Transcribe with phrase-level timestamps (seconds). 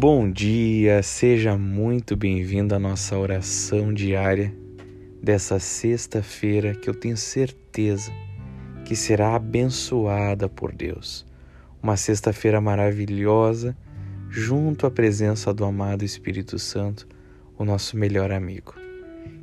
[0.00, 4.54] Bom dia, seja muito bem-vindo à nossa oração diária
[5.20, 8.12] dessa sexta-feira que eu tenho certeza
[8.84, 11.26] que será abençoada por Deus.
[11.82, 13.76] Uma sexta-feira maravilhosa,
[14.30, 17.08] junto à presença do amado Espírito Santo,
[17.58, 18.76] o nosso melhor amigo.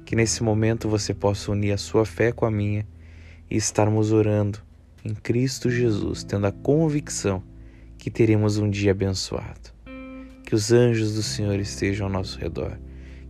[0.05, 2.87] Que nesse momento você possa unir a sua fé com a minha
[3.51, 4.59] e estarmos orando
[5.03, 7.43] em Cristo Jesus, tendo a convicção
[7.97, 9.74] que teremos um dia abençoado.
[10.45, 12.79] Que os anjos do Senhor estejam ao nosso redor,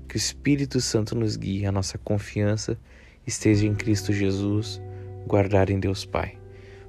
[0.07, 2.77] que o Espírito Santo nos guie, a nossa confiança
[3.25, 4.81] esteja em Cristo Jesus,
[5.25, 6.37] guardar em Deus Pai.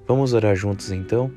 [0.07, 1.33] Vamos orar juntos então?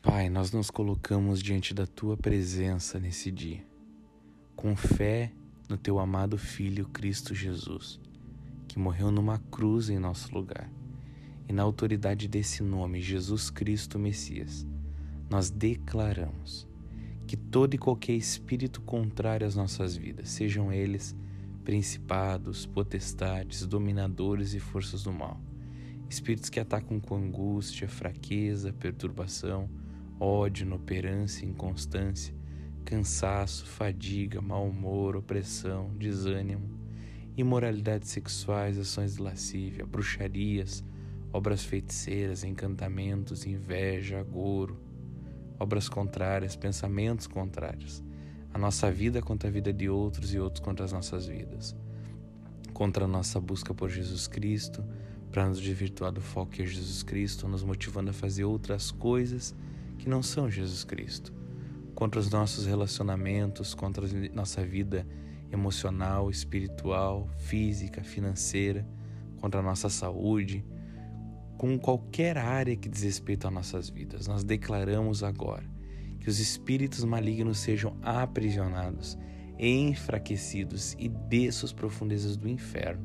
[0.00, 3.64] Pai, nós nos colocamos diante da tua presença nesse dia,
[4.54, 5.32] com fé
[5.68, 8.00] no teu amado Filho Cristo Jesus
[8.68, 10.70] que morreu numa cruz em nosso lugar.
[11.48, 14.66] E na autoridade desse nome, Jesus Cristo Messias,
[15.30, 16.68] nós declaramos
[17.26, 21.16] que todo e qualquer espírito contrário às nossas vidas, sejam eles
[21.64, 25.40] principados, potestades, dominadores e forças do mal,
[26.08, 29.68] espíritos que atacam com angústia, fraqueza, perturbação,
[30.20, 32.34] ódio, inoperância, inconstância,
[32.84, 36.68] cansaço, fadiga, mau humor, opressão, desânimo,
[37.36, 40.82] imoralidades sexuais, ações de lascívia, bruxarias,
[41.32, 44.78] obras feiticeiras, encantamentos, inveja, agouro,
[45.58, 48.02] obras contrárias, pensamentos contrários,
[48.52, 51.76] a nossa vida contra a vida de outros e outros contra as nossas vidas,
[52.72, 54.84] contra a nossa busca por Jesus Cristo,
[55.30, 59.54] para nos desvirtuar do foco que é Jesus Cristo, nos motivando a fazer outras coisas
[59.98, 61.32] que não são Jesus Cristo,
[61.94, 65.06] contra os nossos relacionamentos, contra a nossa vida
[65.52, 68.86] emocional, espiritual, física, financeira,
[69.40, 70.64] contra a nossa saúde,
[71.58, 74.26] com qualquer área que diz respeito às nossas vidas.
[74.26, 75.64] Nós declaramos agora
[76.20, 79.18] que os espíritos malignos sejam aprisionados,
[79.58, 83.04] enfraquecidos e desçam as profundezas do inferno,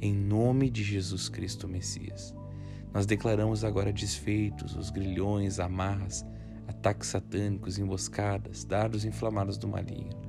[0.00, 2.34] em nome de Jesus Cristo Messias.
[2.94, 6.24] Nós declaramos agora desfeitos os grilhões, amarras,
[6.66, 10.28] ataques satânicos, emboscadas, dardos inflamados do maligno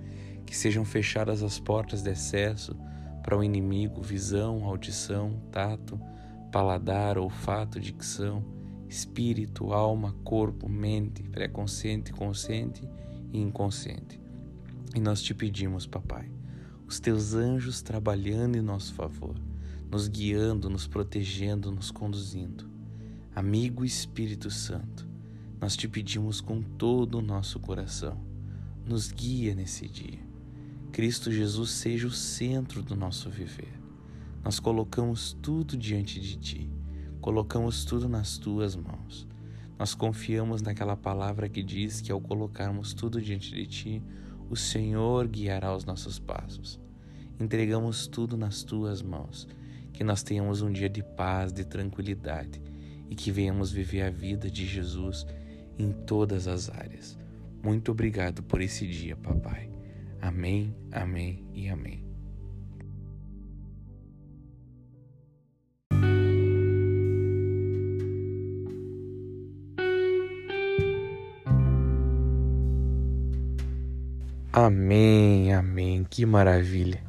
[0.50, 2.76] que sejam fechadas as portas de acesso
[3.22, 6.02] para o inimigo, visão, audição, tato,
[6.52, 8.44] paladar, olfato, dicção,
[8.88, 12.88] espírito, alma, corpo, mente, pré-consciente, consciente
[13.32, 14.20] e inconsciente.
[14.96, 16.32] E nós te pedimos, papai,
[16.88, 19.36] os teus anjos trabalhando em nosso favor,
[19.90, 22.70] nos guiando, nos protegendo, nos conduzindo.
[23.36, 25.08] Amigo Espírito Santo,
[25.62, 28.18] nós te pedimos com todo o nosso coração,
[28.86, 30.30] nos guia nesse dia
[30.92, 33.79] Cristo Jesus seja o centro do nosso viver.
[34.44, 36.70] Nós colocamos tudo diante de Ti,
[37.22, 39.28] colocamos tudo nas Tuas mãos.
[39.78, 44.04] Nós confiamos naquela palavra que diz que ao colocarmos tudo diante de Ti,
[44.50, 46.80] o Senhor guiará os nossos passos.
[47.40, 49.48] Entregamos tudo nas Tuas mãos,
[49.94, 52.62] que nós tenhamos um dia de paz, de tranquilidade
[53.10, 55.26] e que venhamos viver a vida de Jesus
[55.78, 57.18] em todas as áreas.
[57.64, 59.70] Muito obrigado por esse dia, Papai.
[60.22, 62.09] Amém, amém e amém.
[74.52, 77.02] Amém, amém, que maravilha.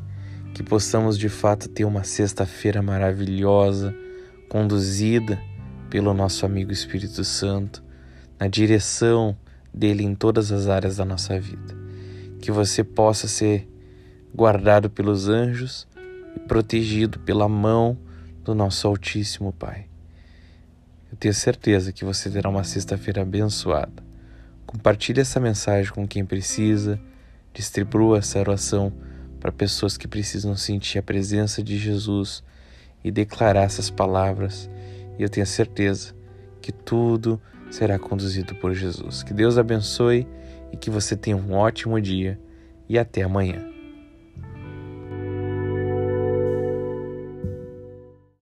[0.55, 3.95] Que possamos de fato ter uma sexta-feira maravilhosa,
[4.49, 5.41] conduzida
[5.89, 7.83] pelo nosso amigo Espírito Santo,
[8.39, 9.37] na direção
[9.73, 11.81] dele em todas as áreas da nossa vida
[12.41, 13.69] que você possa ser
[14.35, 15.87] guardado pelos anjos
[16.35, 17.99] e protegido pela mão
[18.43, 19.87] do nosso Altíssimo Pai.
[21.11, 24.03] Eu tenho certeza que você terá uma sexta-feira abençoada.
[24.65, 26.99] Compartilhe essa mensagem com quem precisa,
[27.53, 28.93] distribua essa oração
[29.39, 32.43] para pessoas que precisam sentir a presença de Jesus
[33.03, 34.71] e declarar essas palavras.
[35.19, 36.15] E eu tenho certeza
[36.61, 39.23] que tudo será conduzido por Jesus.
[39.23, 40.27] Que Deus abençoe
[40.73, 42.39] e que você tenha um ótimo dia
[42.89, 43.70] e até amanhã.